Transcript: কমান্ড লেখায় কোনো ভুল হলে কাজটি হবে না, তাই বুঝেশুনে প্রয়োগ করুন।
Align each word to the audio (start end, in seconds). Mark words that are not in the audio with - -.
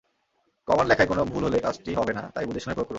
কমান্ড 0.67 0.89
লেখায় 0.89 1.07
কোনো 1.07 1.21
ভুল 1.25 1.43
হলে 1.43 1.59
কাজটি 1.59 1.91
হবে 1.93 2.13
না, 2.13 2.23
তাই 2.35 2.45
বুঝেশুনে 2.45 2.73
প্রয়োগ 2.73 2.87
করুন। 2.87 2.89